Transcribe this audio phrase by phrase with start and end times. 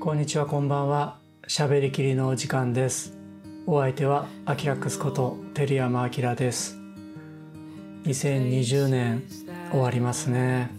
[0.00, 1.18] こんにちはこんばんは。
[1.46, 3.18] しゃべりきりのお時間です。
[3.66, 6.78] お相手はアキラックスこと照山明です。
[8.04, 9.22] 2020年
[9.70, 10.70] 終わりますね。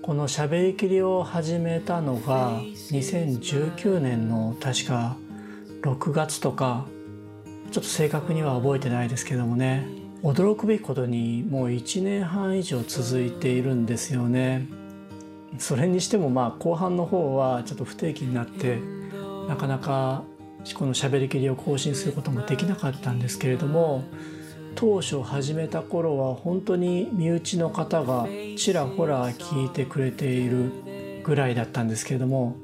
[0.00, 5.16] このしゃべりきりを始めたのが2019年の確か
[5.82, 6.86] 6月とか。
[7.72, 9.88] ちょっと正確には覚えてないですけどもね。
[10.22, 14.83] 驚くべきことにもう1年半以上続いているんですよね。
[15.58, 18.78] それにしてもまあ後半の方はちょっと不定期になって
[19.48, 20.24] なかなか
[20.74, 24.04] このしゃべりきりを更新することもできなかったんですけれども
[24.74, 32.56] 当初始めた頃は本当に身内の方がちらほら聞いてくれているぐらいだったんですけれども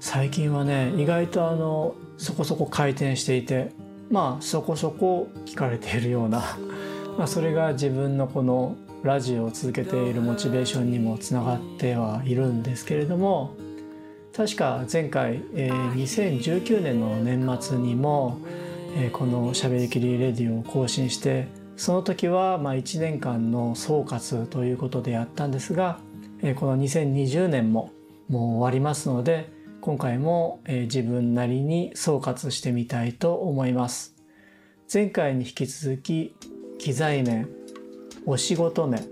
[0.00, 3.72] 最近はね意外とあのそこそこ回転していて
[4.10, 6.58] まあそこそこ聞かれているような
[7.16, 13.54] まあそれが自分のこのラジオを続けているモチベーションにもつながってはいるんですけれども
[14.36, 18.38] 確か前回、えー、2019年の年末にも、
[18.96, 25.98] えー、この「しゃべりきりレディ」を更新してその時はまあ1年間の総括ということでやったんですが、
[26.42, 27.92] えー、この2020年も
[28.28, 34.16] もう終わりますので今回も、えー、自分なりに総括してみたいと思います。
[34.92, 36.36] 前回に引き続き
[36.78, 37.48] 機材面
[38.28, 39.06] お仕事面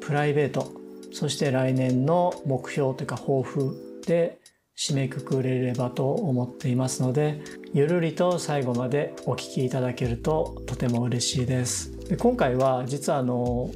[0.00, 0.72] プライベート
[1.12, 4.40] そして来年の目標というか抱負で
[4.76, 7.40] 締めくくれればと思っていますので
[7.72, 11.96] ゆるりと最後までお聞きいただけるととても嬉しいです。
[12.08, 13.70] で今回は実はあの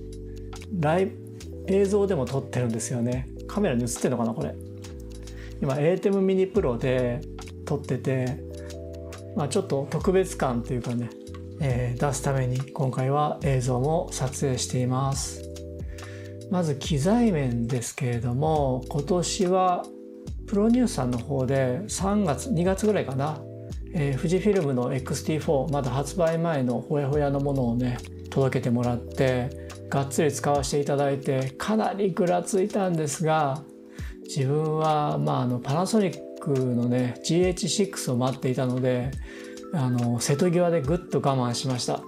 [0.81, 1.23] ライブ
[1.69, 3.29] 映像でも撮ってるんですよね。
[3.47, 4.55] カメラに映ってるのかなこれ。
[5.61, 7.21] 今 ATEM ミニプロで
[7.65, 8.43] 撮ってて、
[9.37, 11.11] まあ、ちょっと特別感というかね
[11.65, 15.43] えー、出すために今回は映像も撮影しています。
[16.51, 19.87] まず機材面ですけれども今年は
[20.47, 23.41] プロニュースさんの方で3月2月ぐらいかな、
[23.95, 27.97] えー、富士フィルムの XT4 まだ発売前のほやほやのものをね
[28.28, 29.49] 届けてもらって
[29.89, 33.62] がっつり使わせていただいてかなりぐらついたんですが
[34.25, 39.11] 自分は、まあ、あのパナソニックのね GH6 を待っていたので
[39.75, 42.00] あの瀬戸際でぐっと我慢しました。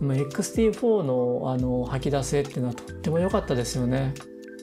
[0.00, 4.14] XT4 のあの吐き出せっていうのはとっても良かったですよね。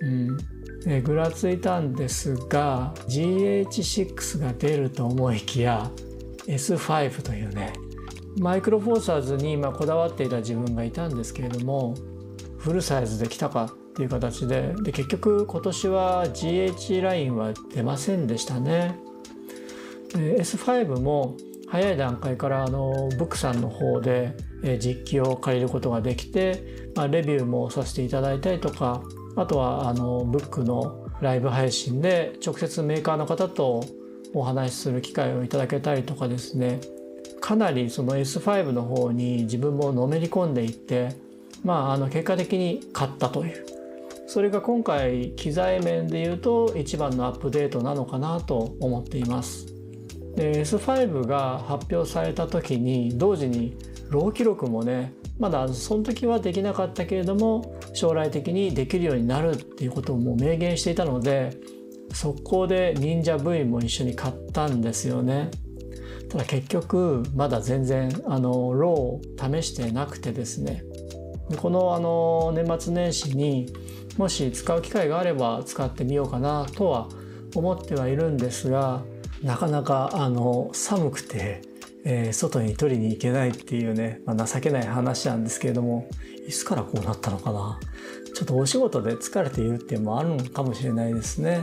[0.01, 0.37] うん。
[0.85, 5.91] でぐらついたんですが GH6 が出ると思いきや
[6.47, 7.73] S5 というね
[8.37, 11.95] マイクロフォーサーズに今こだわっていた自分がいたんですけれども
[12.57, 18.97] フルサイズで来たかっていう形でで結局今年は GH ラインは出ませんでしたね。
[20.13, 21.37] S5 も
[21.71, 24.35] 早い段階からあのブックさんの方で
[24.79, 29.01] 実機を借りることができて、まあ、レビューもさせていただいたりとか
[29.37, 33.85] あとはあのブックのライブ配信で直接メーカーの方と
[34.33, 36.81] お話しする機会をいただけたりとかですね
[37.39, 41.15] かなりその S5 の方に自分ものめり込んでいって
[41.63, 43.65] まああの結果的に買ったという
[44.27, 49.80] それが今回機材面で言うと一番のアップデートなのかなと思っています。
[50.35, 53.77] で S5 が発表された時に同時に
[54.09, 61.57] ロー記録もねまだその時はできなかったけれども将来的にできるようになるっていうことをもう明言していたので
[62.13, 65.49] 速攻で忍者 V も一緒に買ったんですよね。
[66.29, 70.83] ただ結局まだ全然あのローを試してなくてですね
[71.57, 73.67] このあの年末年始に
[74.17, 77.09] もし使う機会があれば使ってみようかなとは
[77.53, 79.03] 思ってはいるんですが
[79.43, 81.61] なかなかあの寒くて、
[82.03, 86.07] えー、外に取りに行けないっていうね、まあ、情けない話なんですけれども
[86.47, 87.79] いつからこうなったのかな
[88.33, 91.61] ちょっとお仕事で疲れているっていうのもあるのかもしれないですね。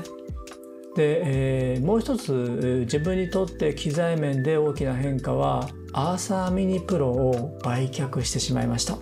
[0.95, 8.99] で、えー、もう一つ自分にとって機材面で大きな変化はアーサーミニプロを売却してしまいました。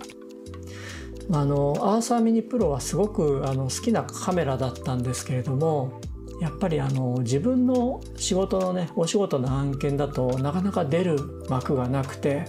[1.31, 5.99] あのアーサーミニプロはすごくあの好きなカメラだったんですけれども
[6.39, 11.17] やっぱりあの自分の仕事のねお仕事の案件だとなかなか出る
[11.49, 12.45] 幕がなくて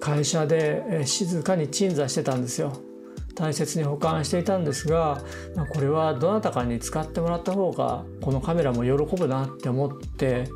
[0.00, 2.72] 会社で静かに鎮座してたんですよ。
[3.34, 5.22] 大切に保管していたんですが
[5.70, 10.48] これはどなたかに使ってもらった方がこのカメラも喜ぶなって思って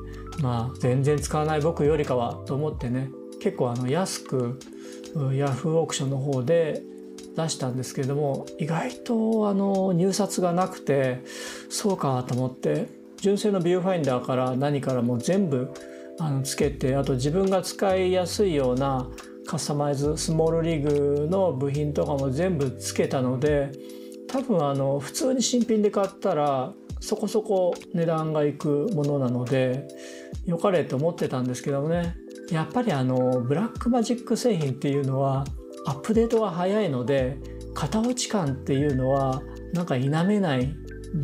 [0.43, 3.09] まあ全然使わない僕よりかはと思ってね
[3.41, 4.61] 結構あの安く
[5.33, 6.83] ヤフーオークションの方で
[7.37, 11.23] 出したんですけれども意外とあの入札がなくて
[11.69, 12.89] そうかと思って
[13.21, 15.73] 純正のビューファインダーから何からも全部
[16.19, 19.07] あのつけてあと自分が使いやすいような
[19.47, 23.71] カスタマイズ SmallRig の部品とかも全部つけたので
[24.29, 29.87] 多分あの普通に新品で買ったらそこそこ値段がいくものなので
[30.47, 32.17] 良かれと思ってたんですけどもね。
[32.51, 35.45] やっぱりあのブラックマジック製品っていうのは
[35.87, 37.39] アップデートが早いので
[37.75, 39.43] 型落ち感っていうのは
[39.73, 40.75] なんか否めない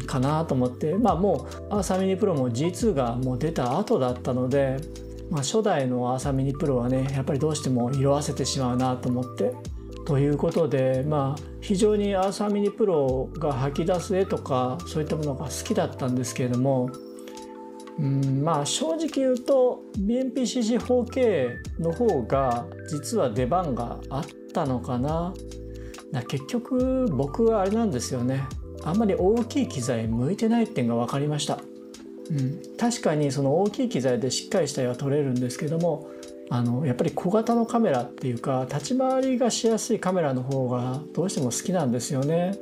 [0.06, 4.76] かなと思ってまあもうアーサミニプロも G2 がもう出た後だったので、
[5.31, 9.53] まあ、初代のアーサミニプロはねやっぱりどうしても色あせてしまうなと思って。
[10.05, 16.91] ということでまあ非常にアーサーミニプロが吐き出す絵とかそういったものが好きだったんですけれども
[18.00, 25.34] うんまあ正直言うと BMPCC4K の方が実は出番があったのかな
[26.28, 28.46] 結局僕はあれなんですよね
[28.84, 31.58] あんまり大きい機材向いてないっていうのが分かりました、
[32.31, 36.10] うん、確かにその大きい機材でしっかりした絵は撮れるんですけども
[36.50, 42.58] あのやっぱり小型のカメラっていうか立ち回りがしやすいカメラの方がどうしても好きなんですよね。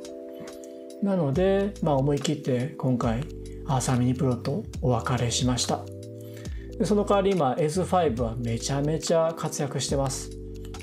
[1.03, 3.25] なので、まあ、思い切って今回
[3.67, 5.81] アーサーミニプロとお別れしました。
[6.85, 10.31] その代わり今 S5 はめちゃめちゃ活躍してます。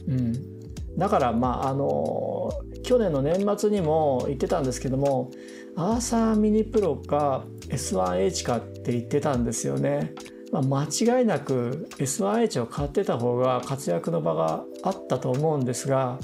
[0.07, 0.58] うん、
[0.99, 2.51] だからまああの
[2.83, 5.31] 去年の年末にも言ってたんですけども
[5.77, 10.13] アーサーミニプロか S1H かって言ってたんですよね。
[10.51, 16.19] まあ、間違いなく S1H を買ってた方が活躍の場があったと思うんですが、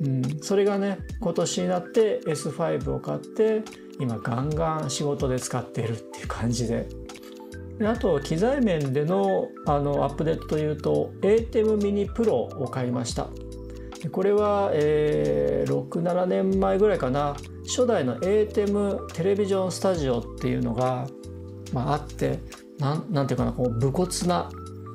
[0.00, 3.62] うん、それがね今年になって S5 を買って
[3.98, 6.86] 今ガンガン仕事で使っているっていう感じで。
[7.78, 13.28] であと機材面でのあのアップデートというと ATEM mini Pro を買いました
[14.10, 17.36] これは、えー、67年前ぐらいかな。
[17.66, 21.06] 初代の ATEM テレビジョンスタジオっていうのが、
[21.72, 22.38] まあ、あって
[22.78, 24.50] なんなんていうかなこう武骨な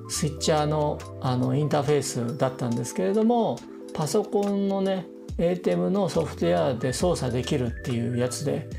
[0.10, 3.58] スイッチャーのあのインターフェースだったんですけれども
[3.94, 8.70] パソコンのね ATEM のソフトウェアで操作できるっていうやつで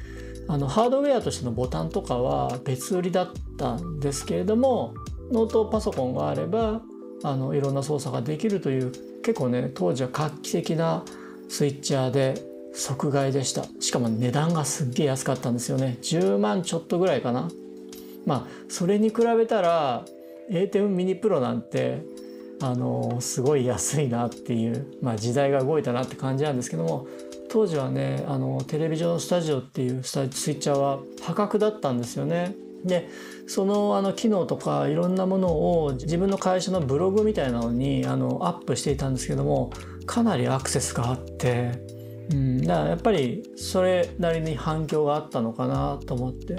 [0.48, 4.94] あのハードウェアとしてのボタンとかは別売りだったんですけれども
[5.30, 6.82] ノートパソコンがあれば
[7.22, 11.04] あのいろんな操作ができるという結構ね当時は画期的な
[11.48, 12.34] スイッチャーで
[12.74, 13.64] 即買いでした。
[13.80, 15.98] しかも値段がすっげえ安かったんですよね。
[16.02, 17.50] 10万ちょっとぐらいかな。
[18.26, 20.04] まあそれに比べたら
[20.50, 22.02] A10 ミニプロなんて
[22.60, 27.06] あのすごい安いなっていう、まあ、時代が動いたなって感じなんですけども
[27.50, 32.54] 当時はねあのテレビジョンスタジオっていうスタスイッチャーは破格だったんですよね。
[32.84, 33.08] で
[33.46, 35.48] そのあの機能とかいろんなもの
[35.84, 39.70] を自分の会社のブログみたいなのにあのアップしていたんですけども
[40.06, 41.72] かなりアクセスがあって、
[42.30, 46.56] うん、だからやっぱりそれなりに反響があったのかなと思って。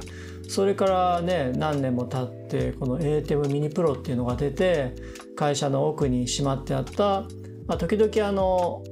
[0.47, 4.93] それからね何年も経ってこの ATEM ミニプロっていうのが出て
[5.35, 7.21] 会社の奥にしまってあった、
[7.65, 8.83] まあ、時々あの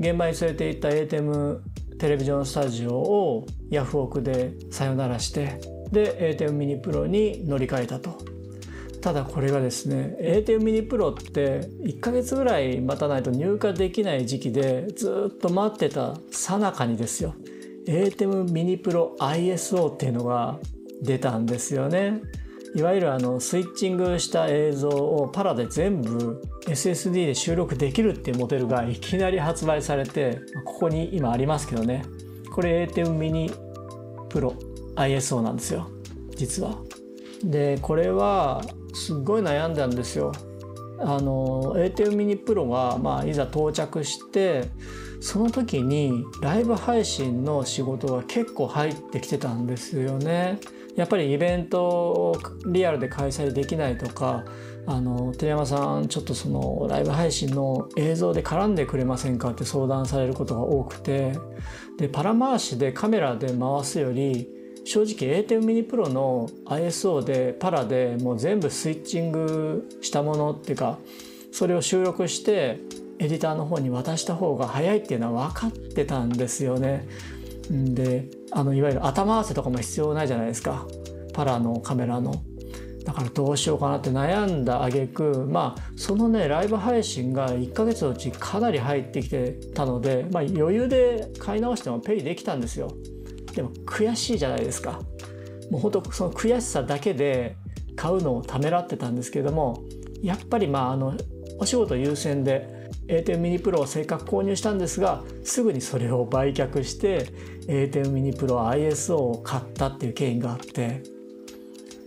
[0.00, 1.60] 現場に連れて行った ATEM
[1.98, 5.60] テレビジョンスタジオをヤフオクでさよならして
[5.94, 8.18] で ATEM ミニプロに乗り換えたと
[9.00, 17.34] ただこれがですね ATEM ミニプロって1ヶ月ぐらい待たないと入荷できない時期でずっと待ってたさなかにですよ
[17.86, 20.58] ATEM ミニプロ ISO っていうのが
[21.02, 22.22] 出たんですよね。
[22.74, 32.04] いわゆるあのスイッチングした映像をパラで全部 SSD で収録できるっていうモデルがいきなり発売されてここに今ありますけどね
[32.52, 33.54] これ ATEM mini
[34.28, 35.90] Pro ISO なんですよ
[36.36, 36.78] 実は。
[37.42, 38.62] でこれは
[38.94, 40.32] すっごい悩んだんですよ。
[41.00, 44.70] あの ATEM mini Pro が、まあ、いざ到着して
[45.20, 50.58] その時にライブ配信の仕事が結構入ってきてたんですよね。
[50.96, 54.44] やっぱりイベントをリアルで開催できないとか
[54.86, 61.32] あの寺山さんちょっとそのライブ配信の映像で絡んでくれませんかって相談されることが多くて
[61.98, 64.48] でパラ回しでカメラで回すより
[64.84, 70.98] 正直 A10 ミニプロの ISO でパラでもう全部スイッチングしたものっていうか
[71.52, 72.80] それを収録して
[73.18, 77.06] エディターの方に渡した方が早いっていうのは分かってたんですよね。
[77.70, 80.86] であのいわゆる頭合わせとかも必要ないじゃないですか
[81.32, 82.42] パラのカメラの。
[83.04, 92.90] だからどうしようかなって悩んだ挙句まあそのねライブ配信が1ヶ月のうちかなり入ってきてたので、まあ、余裕で買い直してもペイできたんですよ。
[93.54, 95.00] でも悔しいじゃないですか。
[95.70, 97.56] もう本当その悔しさだけで
[97.96, 99.82] 買うのをためらってたんですけれども
[100.22, 101.14] やっぱりまああの
[101.58, 107.26] お仕事優先で A10 ミニプロをせっかく購入したんですがすぐにそれを売却して
[107.66, 111.02] A10 ミニプロ ISO を買ったっていう経緯があって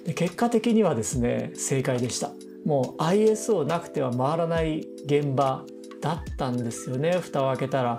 [0.06, 2.32] で結果的にはですね正解でした。
[2.66, 5.63] もう ISO なくては回らない現場
[6.01, 7.20] だったんですよね。
[7.20, 7.98] 蓋を開けたら。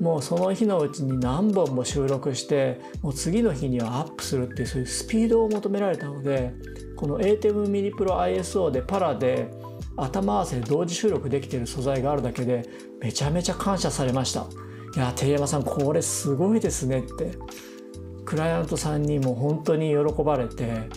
[0.00, 6.54] もうその日のうちに何本も収録してもう次の日にはアップするっていうそういうスピードを求められたので
[6.96, 9.50] この ATEM mini Pro ISO でパラで
[9.96, 12.64] 頭合わせで同時収録できてる素材があるだけで
[13.00, 14.46] めちゃめちゃ感謝されました。
[14.96, 17.38] いや照山さんこれすごいですねって。
[18.30, 20.88] クライアントさんにも本当に喜ばれて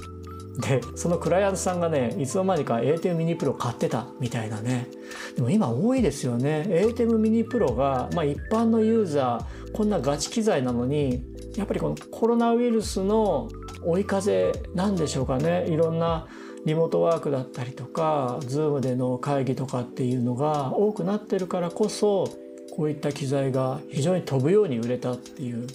[0.60, 4.88] でそのクライアントさんがねいつの間にか ATEM mini Pro 買ってたみたいなね。
[5.36, 6.66] でも今多いですよね。
[6.68, 11.24] ATEM mini Pro が、まあ、一般のユーザーこんなガチ機材なのに
[11.56, 13.50] やっぱりこのコロナウイルスの
[13.84, 15.66] 追い風なんでしょうかね。
[15.68, 16.28] いろんな
[16.66, 22.28] リモートワークだったりとか Zoom での会議とかっていうのが多くなってるからこそ
[22.76, 25.68] こういった機材が非常に飛ぶように売れたっていう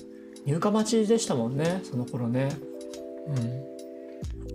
[0.47, 2.49] 入荷待ちでしたもんねその頃ね。
[3.27, 3.68] うん。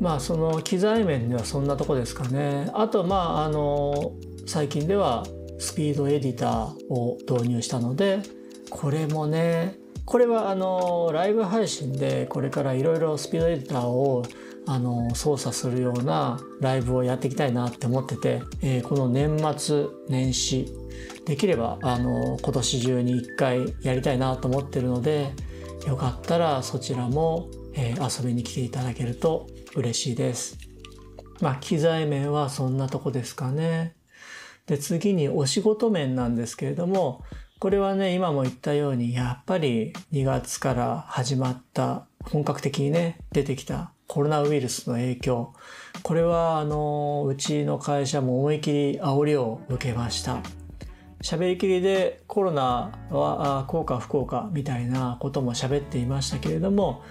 [0.03, 2.69] まあその機材面ではそんなとこですかね。
[2.73, 4.11] あとまああの
[4.45, 5.23] 最近では
[5.59, 8.19] スピードエディターを導入したので
[8.69, 14.25] これもねこれはあのライブ配信でこれからいろいろスピードエディターを
[14.67, 20.67] あの操作するようなライブをやっていきたいなって思ってて、えー、この年末年始
[21.25, 25.31] できればあの今年中に1回やりたいなと思ってるので
[25.87, 30.57] よかったらそちらも、えー、遊びに来ていただけると嬉しいです。
[31.41, 33.95] まあ機材面はそんなとこですかね。
[34.67, 37.23] で次にお仕事面なんですけれども
[37.59, 45.53] これはね今も言ったようにやっぱり2月から始まった本格的にね出てきたコロナウイルスの影響
[46.01, 50.41] これはあのうちの会社も思い切り煽りを受けました
[51.21, 57.01] 喋りきりでコロナは効果不効果みたいなことも喋っていましたけれども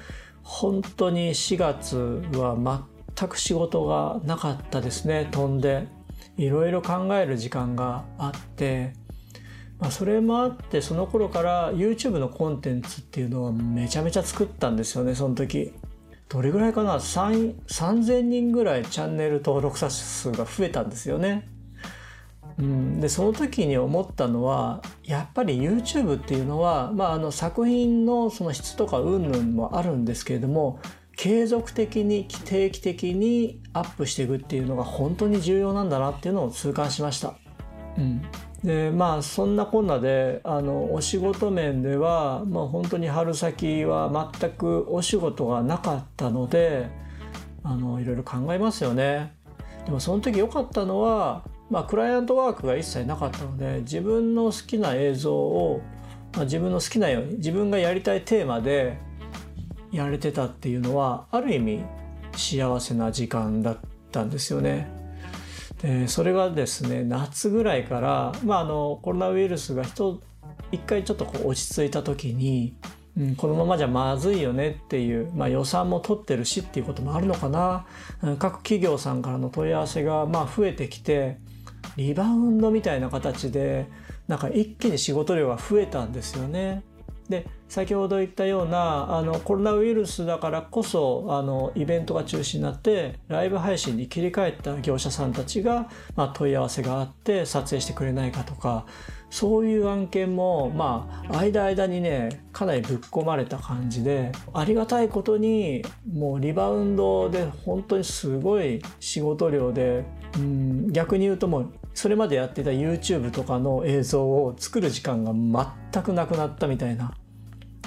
[0.43, 1.97] 本当に4月
[2.37, 5.29] は全く仕事がなかったですね。
[5.31, 5.87] 飛んで
[6.37, 8.95] いろいろ考える時間があって。
[9.79, 15.73] まあ、それもあってその頃から YouTube のコンテンツっていうのはめちゃめちゃ作ったんですよねその時。
[16.29, 21.49] どれぐらいかな？3000人ぐらいチャンネル登録者数が増えたんですよね。
[22.59, 30.81] うん、でその時に思ったのはやっぱり YouTube っていうのは、まあ、あの作品のその質とか云々もあるんですけれども
[31.17, 37.35] 継続的に定期的にアップしていくっていうのが本当に重要なんだなっていうのを痛感しました。
[37.97, 38.23] うん、
[38.65, 46.91] でまあそんなこんなであのお仕事面では、まあ、本当に春先は全くお仕事がなかったので
[47.63, 49.35] あのいろいろ考えますよね。
[49.85, 55.81] でもその時良かったのはまあ、クライアントワークが一切なかったので自分の好きな映像を、
[56.35, 58.99] まあ、自分の好きなように自分がやりたいテーマで
[59.91, 61.83] やれてたっていうのはある意味
[62.37, 63.79] 幸せな時間だっ
[64.11, 64.87] たんですよね。
[65.81, 69.83] でそれがですね夏ぐらいから、まあ、あのコロナウイルスが
[70.71, 72.77] 一回ちょっとこう落ち着いた時に、
[73.19, 77.87] うん、このままじゃまずいよねっていう、まあ、予算も取ってるしっていうこともあるのかな
[78.39, 81.39] 各企業さんからの問い合わせがまあ増えてきて
[81.97, 83.87] リバウンドみたいな形で
[84.29, 86.83] なんか一気に仕事量が増えたんですよね。
[87.29, 98.87] で先ほど言ったようなあのコロナウイルスだからこそあのイベントが中止になってライブ配信に切り替えた業者さんたちが、まあ、問い合わせがあって撮影してくれないかとか
[99.33, 110.05] そういう案件もまあ間間にねかなりぶっ込まれた感じでありがたいことにもうリバウンドで本当にすごい仕事量で
[110.37, 115.33] うん逆に言うともうそれまでやってた YouTube とかの映像を作る時間が
[115.93, 117.15] 全くなくなったみたいな。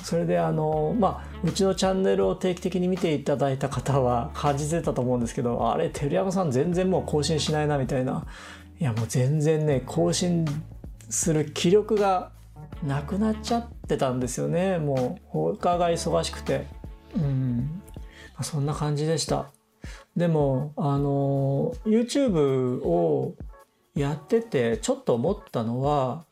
[0.01, 8.25] それであのまあうちのチャンネルを定期的に見ていただいた方は感じてたと思うんですけどあれ照山さん全然もう更新しないなみたいな。
[8.79, 10.45] いやもう全然ね更新
[11.09, 12.31] する気力が
[12.83, 14.77] なくなっちゃってたんですよね。
[14.77, 16.67] もう他が忙しくて。
[17.15, 17.81] うん。
[18.37, 19.51] まそんな感じでした。
[20.15, 23.35] でもあの YouTube を
[23.95, 26.25] やっててちょっと思ったのは、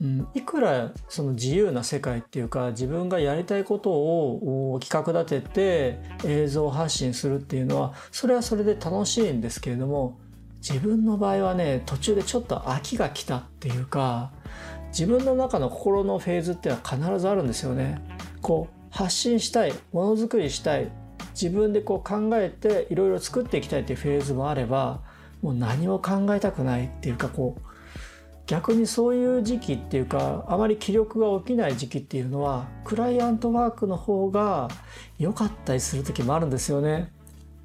[0.00, 10.18] うん、いくらその自由な世界っていうか自分がやりたいことを企画立てて映像発信するっていうのはそれはそれで楽しいんですけれども
[10.60, 14.32] 自分の場合はね途中でちょっと飽きが来たっていうか
[14.88, 18.00] 自分の中の心のフェーズっていうのは必ずあるんですよね。
[18.40, 20.90] こう発信したいものづくりしたい
[21.40, 25.00] 自分でこう考えていろいろ作っていきたいっていうフェーズもあれば
[25.42, 27.62] もう何も考えたくないっていうかこう
[28.46, 34.68] 逆にそういう時期っていうかあまり気力が起きない時期っていうのはクライアントワークの方が
[35.18, 37.12] 良かったりする時もあるんですよね。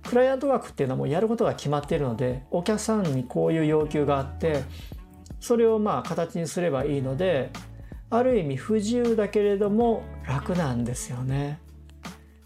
[0.07, 4.63] クライアントワークっていうのはもうやることが決まっているのでお客さんにこういう要求があって
[5.39, 7.51] それをまあ形にすればいいので
[8.09, 11.59] ある意味不自由だけれども楽なんですよね。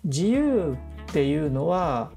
[0.03, 0.77] 自由
[1.09, 2.11] っていうのは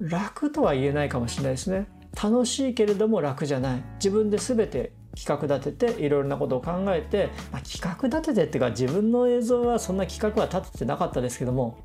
[0.00, 1.88] 楽とは言えないかもしれないですね。
[2.20, 3.82] 楽しいけれども楽じゃない。
[3.96, 11.78] 自分で全て企画立てていろいろなことを考えて、まあ、企画立ててっていうか自分の映像はそんな企画は立ててなかったですけども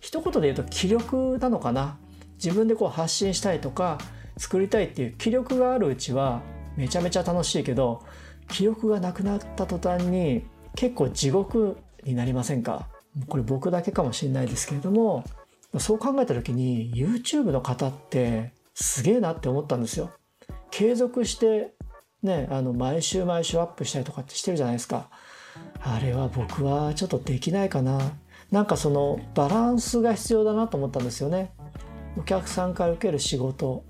[0.00, 1.98] 一言で言うと気力なのかな
[2.42, 3.98] 自分でこう発信したいとか
[4.36, 6.42] 作りたいっていう気力があるうちは
[6.76, 8.02] めちゃめちゃ楽しいけど
[8.48, 12.88] 気力がなくなった途端に結構地獄になりませんか？
[13.26, 15.24] これ僕だけかもしれないですけれども
[15.78, 20.10] そう考えた時に YouTube の方ってすげえなって思ったんですよ。
[20.70, 21.74] 継続して
[22.22, 25.08] ね、あの毎週毎週アップしたりとかってしてるじゃないですか。
[25.80, 28.12] あれは僕はちょっとできないかな。
[28.50, 31.52] なんかそのバランスが必要だなと思ったんですよね。
[32.18, 33.84] お客さんから受ける仕事、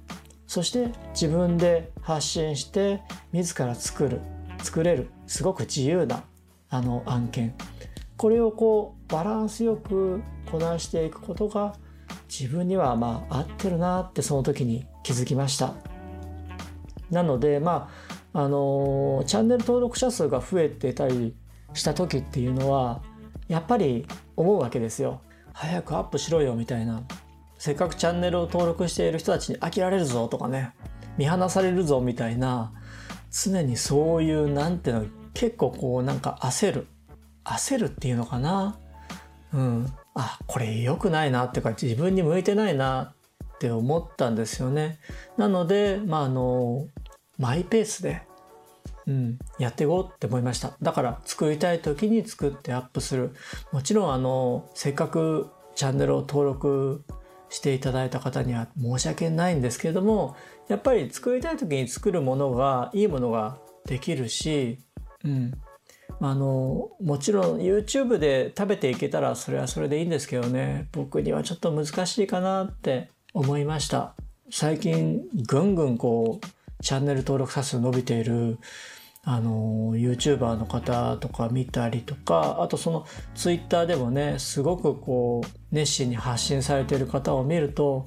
[0.46, 3.00] そして自分で発信して
[3.32, 4.20] 自ら作る、
[4.62, 6.22] 作れる、すごく自由な
[6.68, 7.54] あの案件。
[8.18, 10.20] これをこうバランスよく
[10.50, 11.74] こなしていくことが
[12.28, 15.72] 自分にはまあ合ってるなってその時に気づきました。
[17.10, 17.90] なのでま
[18.34, 21.34] ああのチャンネル登録者数が増えてたり
[21.72, 23.00] した時っていうのは
[23.48, 24.06] やっぱり
[24.36, 25.22] 思うわけですよ。
[25.54, 27.02] 早くアップしろよみたいな。
[27.58, 30.72] せっかくチャンネルを登録している人たちに飽きられるぞとかね
[31.16, 32.72] 見放されるぞみたいな
[33.30, 36.86] 常にそういうなんていうの結構こうなんか焦る
[37.44, 38.78] 焦るっていうのかな。
[39.52, 39.92] うん。
[40.14, 43.14] あこれ良くないなっていうか自分に向いてないな
[43.54, 44.98] って思ったんですよね。
[45.36, 46.86] なのでまああの
[47.38, 48.22] マイペースで
[49.06, 50.72] うん、やっていこうって思いました。
[50.82, 53.34] だから作りたい時に作ってアップする。
[53.72, 57.04] もちろんあのせっかくチャンネルを登録
[57.50, 60.36] していただいた方には申し訳ないんですけれども
[60.68, 64.78] やっぱり作りたい時に作るものがいいものができるし、
[65.24, 65.52] うん、
[66.20, 70.88] あのもちろん YouTube で食べていけたらそれはそれでいいんですけどね。
[70.92, 74.14] 僕にはちょっと難しいかなって思いました。
[74.50, 78.58] 最近ぐんぐんこうチャンネル登録者数伸びている
[79.24, 88.06] あの YouTuber の方とか見たりとかあとその Twitter でもねすごくこう熱心に発信されてる方を見ると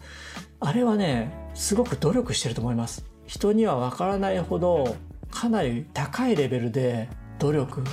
[0.59, 3.05] あれはねすごく努力してると思います。
[3.27, 4.95] 人にはわからないほど
[5.29, 7.83] かなり高いレベルで努力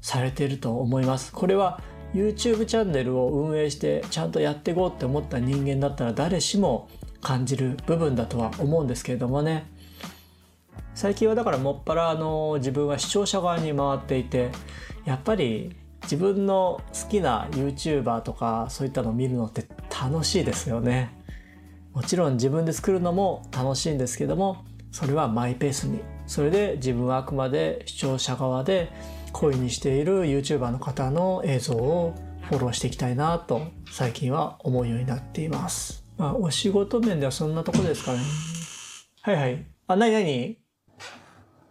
[0.00, 1.32] されていると思います。
[1.32, 1.80] これは
[2.14, 6.88] YouTube チャンネルを運営してちゃんとやっていこうって思った人間だったら誰しも
[7.20, 9.70] 感じる部分だとは思うんですけれどもね。
[10.98, 14.50] 最近はだからもっぱらあの自分は視聴者側に回っていて
[15.04, 21.16] やっぱり自分の好きな YouTuber とかそういったのを見るのって楽しいですよね。
[21.92, 26.00] もちろん自分で作るのも楽しいんですけどもそれはマイペースに。
[26.26, 28.90] それで自分はあくまで視聴者側で
[29.32, 36.04] 恋にしている YouTuber の方の映像をフォローしていきたいなと最近は思うようになっています。
[36.16, 38.18] まあお仕事面ではそんなとこですかね。
[39.22, 39.64] はいはい。
[39.86, 40.58] あ、なになに？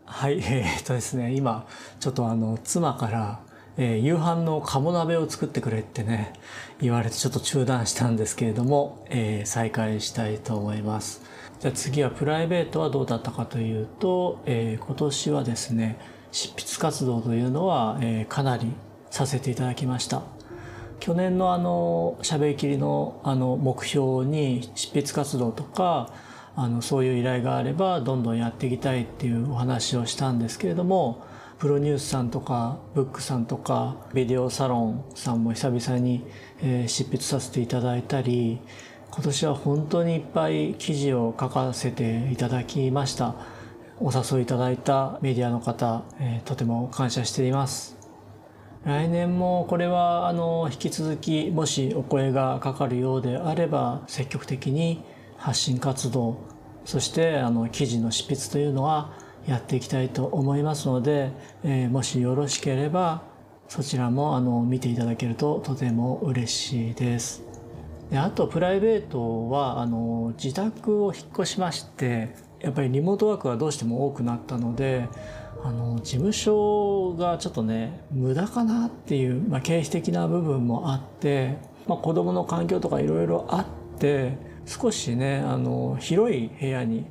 [0.10, 1.67] はい、えー、っとですね、今、
[2.00, 3.41] ちょっとあの、妻から、
[3.76, 6.34] えー、夕飯の鴨鍋を作ってくれってね、
[6.80, 11.24] 言われてちょっと中断したんですけれども、えー、再開したいと思います。
[11.60, 16.00] じゃあ次はプライベートはどうだったかというと、えー、今年はですね、
[16.32, 18.72] 執筆活動というのは、えー、かなり
[19.10, 20.24] させていただきました。
[21.02, 26.12] 去年のあの、喋りきりのあの、目標に執筆活動とか、
[26.60, 31.24] あのそういう依頼があればどんどんやっていきたいっていうお話をしたんですけれども
[31.60, 36.26] プロニュースさんとかブックさんとかビデオサロンさんも久々に、
[36.63, 38.60] えー、執筆させていただいたり
[39.12, 43.36] 今年は本当にいっぱい記事を書かせていただきました。
[44.00, 47.98] お誘いいただいたメディアの方、えー、とても感謝しています。
[48.84, 55.04] 来年もこれはあの引き続きもしお声がかかるようであれば積極的に
[55.38, 56.38] 発信活動
[56.86, 59.13] そしてあの記事の執筆というのは
[59.45, 61.32] やっていきたいと思いますので、
[61.63, 63.23] えー、もしよろしければ
[63.67, 67.43] そちらもあの見ていただけるととても嬉しいです。
[68.10, 75.08] であとプライベートはあの自宅を引っ越しましてやっぱりリモートワークがどうしても多くなったので
[75.63, 87.06] あの事務所がちょっとね無駄かなっていう、まあ、経費的な部分もあって、まあ、子供の環境とかいろいろあって少しねあの広い部屋に引っ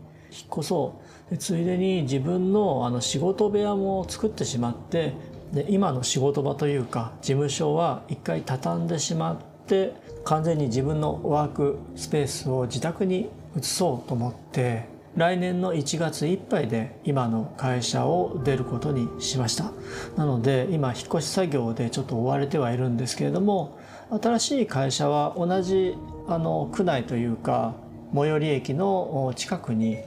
[0.58, 1.30] 越そう。
[1.30, 5.14] でついでに自分のあの仕事部屋も作ってしまって
[5.52, 14.84] で今の仕事場というか事務所は一回畳んでしまって完全に自分のワークスペースを自宅に移そうと思って
[15.16, 19.72] 来年の1月いっぱいで今の会社を出ることにしました。
[20.16, 23.78] なので今引っ越し作業でちょっと追われてはいるんですけれども
[24.10, 25.96] 新しい会社は同じ
[26.28, 27.74] あの区内というか
[28.14, 29.98] 最寄り駅の近くに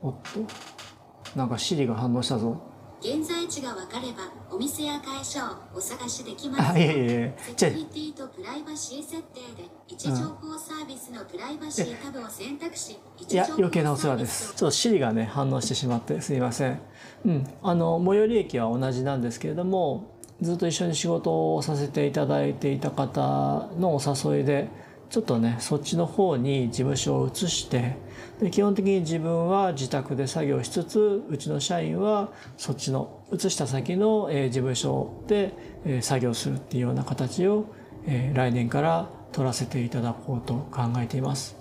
[0.00, 0.40] おっと
[1.36, 2.62] なんかシリが反応したぞ。
[3.00, 6.72] 現在地が分かればお店や会社をお探しできます。
[6.72, 14.48] あいえいえセキュリティとプライバシー設定で位置情報サービスのプライバシータブを選択し、位いや余計なお世話です。
[14.56, 16.80] ちょっとシリがね反応してしまってすいません。
[17.24, 17.46] うん。
[17.62, 24.68] あの最寄り駅は同じなんですけれどもずっと一緒に仕事をさせていただいていた方のお誘いで
[25.10, 27.96] ちょっとねそっちの方に事務所を移して
[28.40, 35.52] で基本的に自分は自宅で作業しつつうちの社員はそっちの移した先の、えー事務所で、
[35.84, 37.66] えー作業するっていうような形を、
[38.06, 41.56] えー来年から取らせていただこうと考えています。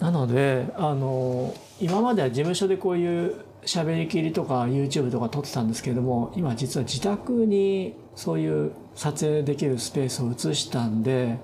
[0.00, 11.38] なのであの今までは事務所でこういう喋りきりとか YouTube とか撮ってたんですけれども今実は自宅にそういう撮影できるスペースを移したんで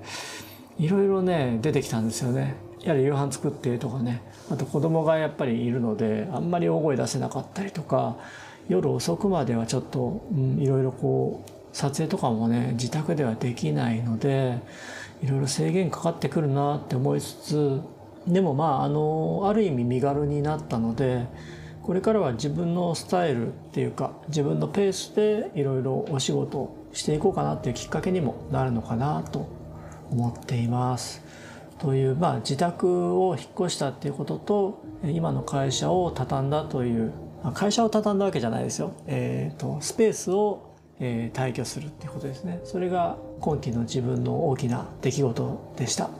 [0.78, 2.56] いろいろね出てきたんですよね。
[2.82, 8.16] やはり夕飯作ってとかねあと子供がやっぱりいるのであんまり大声出せなかったりとか
[8.68, 14.58] 夜遅くまではちょっと、うん、いろいろこう撮影とかもね自宅ではできないので
[15.22, 17.80] いろいろ制限かかってくるなって思いつつ
[18.26, 21.26] でもまああのある意味身軽になったので
[21.88, 29.48] これからは自分のスタイルっていうか自分のペースでいろいろお仕事をしていこうかなっていうきっかけにもなるのかなと
[30.10, 31.22] 思っています。
[31.78, 37.10] という、まあ、自宅を引っ越したっていうことと今の会社を畳んだという
[37.54, 42.60] 会社を畳んだわけじゃないですよ、えー、とスペースを、えー退去するっていうことですね。
[42.64, 46.10] それが今期の自分の大きな出来事でした、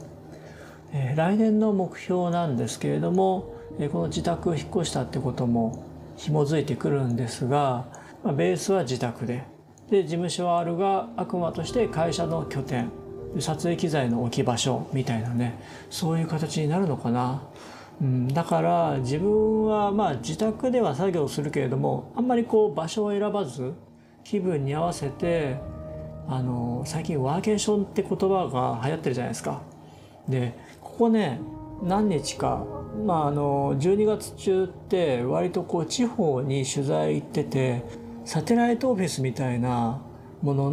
[0.93, 3.58] えー来年の目標なんですけれども、
[3.91, 5.85] この自宅を引っ越したってことも
[6.17, 7.87] 紐づいてくるんですが、
[8.23, 9.43] ま、ベースは自宅で。
[9.89, 12.91] で事務所はあるがあくまとして会社の拠点。
[13.39, 15.59] 撮影機材の置き場所みたいなね。
[15.89, 17.43] そういう形になるのかな、
[18.01, 23.73] うん、だから自分はまあ自宅では作業するけれどもあんまりこう場所を選ばず
[24.23, 25.57] 気分に合わせて
[26.27, 29.61] あの最近ワーケーションって言葉が流行ってるじゃないですか。
[30.27, 31.39] でここね
[31.83, 32.65] 何日か、
[33.05, 37.83] まあ、あの12月中って割とこう地方に取材行ってて
[38.25, 40.01] サテライトオフィスみたいな
[40.41, 40.71] もの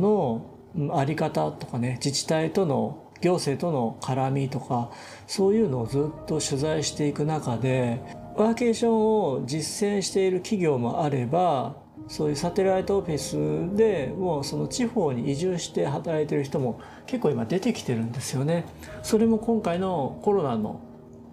[0.74, 4.90] のあり方とかね自治体との行政との絡みとか
[5.26, 8.00] そういうのをずっと取材していく中で
[8.36, 11.76] ワーケーションを実践している企業もあれば
[12.08, 18.66] そういうサテライトオフィスでもうその地方に移住して働いてる人も結構今出てきてるんですよね。
[19.02, 20.80] それも今回のコロナの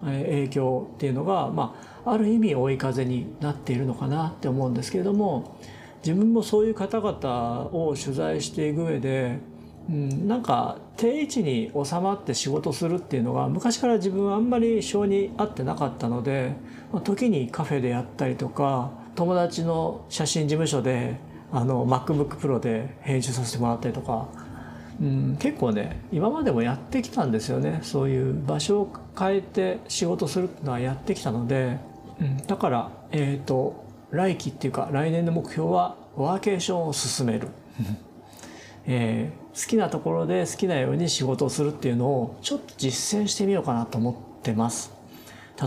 [0.02, 5.58] 影響っていうのが、まあ、ある意味追い風になっているのかなって思うんですけれども
[6.04, 9.38] 自分もそういう方々を取材していく上で、
[9.88, 16.52] うん、なんか定位置に収まって仕事するっていうのが昔から自分はあんまり性に合ってなかったので、
[16.92, 21.16] まあ、時にカフェでやったりとか友達の写真事務所で
[21.52, 24.28] あの MacBookPro で編集させてもらったりとか
[25.00, 27.80] うん、結構ね今までもやってきたんですよね。
[27.82, 31.78] そういう場所を変えて仕事するっていうのはやってきたので、
[32.20, 37.48] うん、だからえっ、と来期っていうか来年の目標はワーケーションを進める、
[38.86, 44.92] えー好きなところで好きなように仕事をするっていうのをちょっと実践してみようかなと思ってます。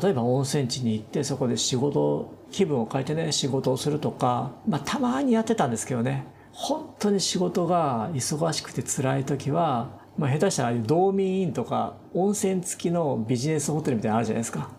[0.02, 6.28] 例えば温泉地に行ってそこで仕事気分を変えてね仕事をするとか、まあ、たまにやってたんですけどね
[6.60, 14.72] 本当に仕事が忙しくて辛い時は、まあ、下手したら道民院とか温泉付きのビジネスホテルみたいなのあるじゃないですか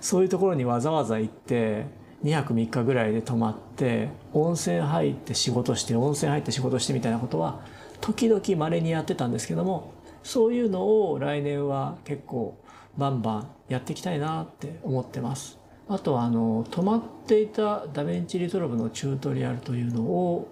[0.00, 1.86] そういうところにわざわざ行って
[2.22, 7.60] 2泊3日ぐらいで泊まって温泉入って仕事して温泉入って仕事してみたいなことは
[8.00, 12.56] 時々稀にやってたんですけどもそういうのを来年は結構
[12.96, 15.58] バンバンやっていきたいなって思ってます。
[15.88, 20.48] あとはあの止まっていた DaVinci Resolve のチュートリアルというのを、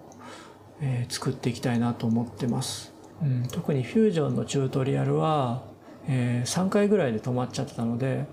[0.81, 2.93] えー作っていきたいなと思ってます。
[3.21, 5.63] うん、特にフュージョンのチュートリアルは、
[6.07, 8.25] えー3回ぐらいで止まっちゃってたので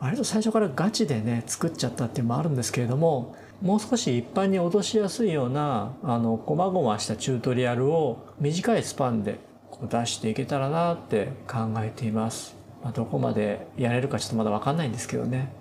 [0.00, 9.38] 割と最初からガチでね作っちゃったっていうのもあるんですけれどももう少し一般に落としやすいようなあの細々したチュートリアルを短いスパンで
[9.70, 12.56] こう出していけたらなって考えています。
[12.82, 15.52] まあ、どこまでやれるかちょっとまだ分かんないんですけどね。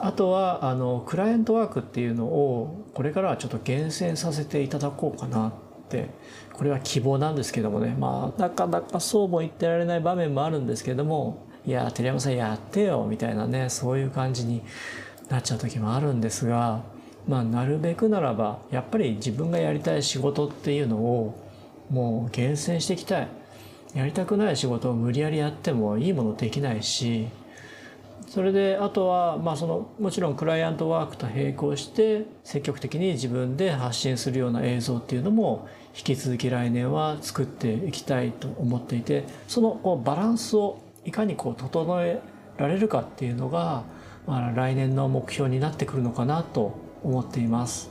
[0.00, 5.52] あとはあのクライアントワークっていうのをこれからはちょっと厳選させていただこうかなっ
[5.88, 6.10] て
[6.52, 7.94] これは希望なんですけどもね。
[7.98, 14.62] まあなかなかそうも言ってられない場面もあるんですけどもいや照山さんやってよみたいなねそういう感じに
[15.28, 16.82] なっちゃう時もあるんですが
[17.26, 21.40] まあなるべくならばやっぱり自分がやりたい仕事っていうのを
[21.90, 23.28] もう厳選していきたい。
[23.94, 27.28] やりたくない仕事を無理やりやってもいいものできないし
[28.34, 42.20] それであとは、まあ、そのもちろんクライアントワークと並行して積極的に自分で発信するような映像っていうのも引き続き来年は作っていきたいと思っていてそのこうバランスをいかにこう整え
[42.56, 43.84] られるかっていうのが、
[44.26, 47.88] まあ、来年の目標になってくるのかなと思っています。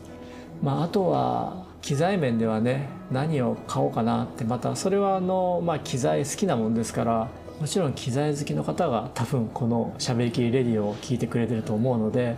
[0.62, 7.30] まあ、あとは機材面ではね何を買おうかなってまたそれはあの、まあ、機材好きなもんですから
[7.64, 12.36] もちろん機材好きの方が多分この「しゃべりきりレディオ」を聞いてくれてると思うので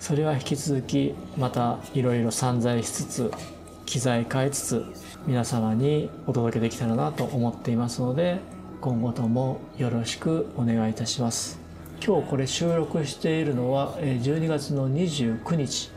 [0.00, 3.30] それは引き続きまたいろいろ散財しつつ
[3.86, 4.84] 機材変えつつ
[5.26, 8.38] 皆様にお届けできたらなと思っていますので
[8.82, 11.58] 今後ともよろしくお願いいたします。
[12.06, 15.90] 今日これ収録しているのは12月の29日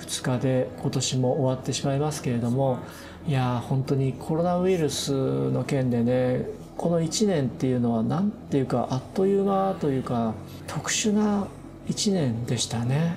[0.00, 2.80] 2日で今年も終わってしまいますけれども
[3.28, 10.34] いや本当にコロナウイルスの件でねこの1年っていうのは何ていうかあっという間というか
[10.66, 11.46] 特殊な
[11.88, 13.16] 1年でしたね。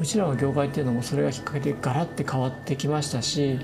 [0.00, 3.58] うちらの業界っていうのもそれがきっかけでガラッて変わってきましたし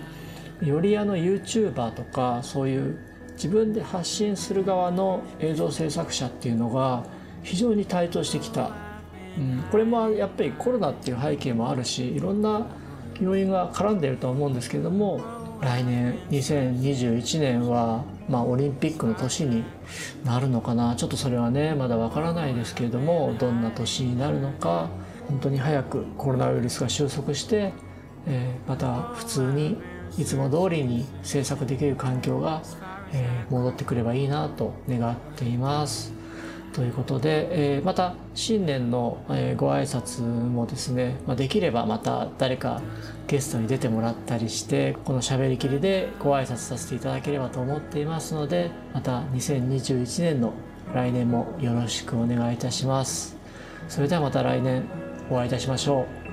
[0.63, 2.99] よりあの YouTuber とかそういう
[3.37, 7.05] 自分で発信する側の映像制作者っていうのが
[7.43, 8.73] 非常に台頭してきた、
[9.39, 12.67] うん、これもやっぱりコロナっていう背景もあるしいろんな
[13.21, 15.21] 要因が絡んでいると思うんですけれども
[15.61, 19.65] 来年2021年はまあ、オリンピックの年に
[20.25, 24.89] なるのかなちょっとそれはねまだわからないですけれどもどんな年になるのか
[25.29, 27.73] 本当に早くコロナウイルスが収束して、
[28.27, 29.79] えー、また普通に
[30.19, 32.63] いつも通りに制作できる環境が、
[33.13, 36.13] えー、戻ってくればいいなと願っています。
[36.77, 42.83] ということで、えー、また新年の、え、ご挨拶もですね、まあ、できればまた誰か
[43.27, 50.53] ゲストに出てもらったりしてこのしゃべりきりでご挨拶させていただければと思っていますのでまた2021年の
[50.93, 53.39] 来年もよろしくお願いいたします。
[53.89, 54.85] それではまた来年
[55.31, 56.26] お会いいたしましょう。